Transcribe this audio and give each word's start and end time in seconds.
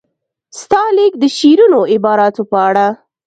ستا 0.59 0.81
لیک 0.97 1.13
د 1.21 1.25
شیرینو 1.37 1.79
عباراتو 1.93 2.43
په 2.51 2.57
اړه. 2.67 2.87